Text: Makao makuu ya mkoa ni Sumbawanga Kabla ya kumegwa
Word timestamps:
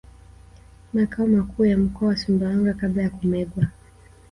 Makao 0.93 1.27
makuu 1.27 1.65
ya 1.65 1.77
mkoa 1.77 2.11
ni 2.13 2.17
Sumbawanga 2.17 2.73
Kabla 2.73 3.03
ya 3.03 3.09
kumegwa 3.09 3.67